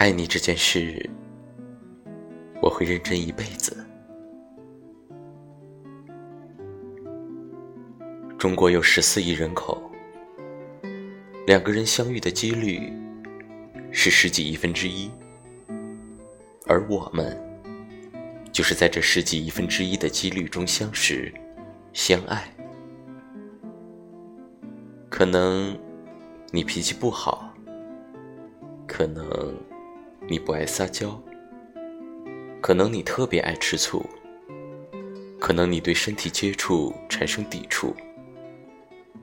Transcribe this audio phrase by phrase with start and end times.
[0.00, 1.10] 爱你这件事，
[2.62, 3.76] 我会认真一辈子。
[8.38, 9.92] 中国有十四亿人口，
[11.46, 12.90] 两个人相遇的几率
[13.92, 15.10] 是十几亿分之一，
[16.66, 17.38] 而我们
[18.50, 21.30] 就是在这十几亿分之一的几率中相识、
[21.92, 22.50] 相爱。
[25.10, 25.78] 可能
[26.52, 27.52] 你脾气不好，
[28.86, 29.54] 可能
[30.28, 31.20] 你不爱撒娇，
[32.60, 34.04] 可能你特别爱吃醋，
[35.40, 37.94] 可能你对身体接触产生抵触。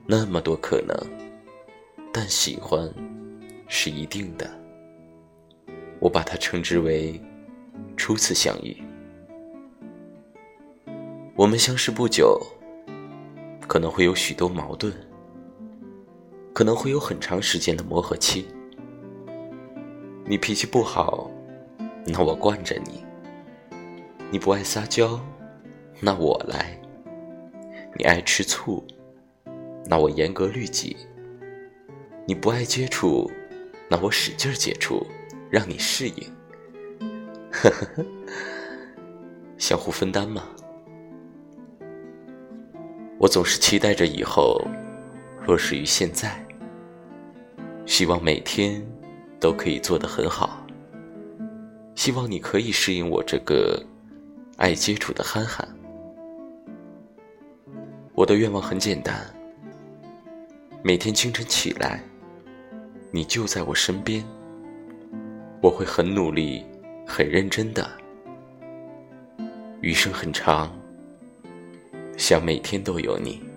[0.06, 0.96] 那么多可能，
[2.12, 2.92] 但喜欢
[3.68, 4.50] 是一定的。
[6.00, 7.20] 我把它称之为
[7.96, 8.76] 初次相遇。
[11.34, 12.40] 我们相识不久，
[13.66, 14.92] 可能会有许多矛盾，
[16.52, 18.46] 可能会有很长时间的磨合期。
[20.30, 21.30] 你脾气不好，
[22.04, 23.02] 那我惯着你；
[24.30, 25.18] 你不爱撒娇，
[26.00, 26.78] 那我来；
[27.96, 28.84] 你爱吃醋。
[29.86, 30.94] 那我严格律己，
[32.26, 33.30] 你不爱接触，
[33.88, 35.06] 那我使劲接触，
[35.50, 36.22] 让你适应。
[37.50, 38.04] 呵呵呵，
[39.56, 40.44] 相互分担嘛。
[43.16, 44.60] 我总是期待着以后，
[45.40, 46.46] 若始于现在，
[47.86, 48.86] 希望每天
[49.40, 50.64] 都可以做得很好。
[51.94, 53.82] 希望你可以适应我这个
[54.56, 55.66] 爱接触的憨憨。
[58.14, 59.14] 我的愿望很简单。
[60.82, 62.00] 每天清晨起来，
[63.10, 64.24] 你就在我身边，
[65.60, 66.64] 我会很努力、
[67.06, 67.88] 很认真的。
[69.80, 70.72] 余生很长，
[72.16, 73.47] 想每天都有你。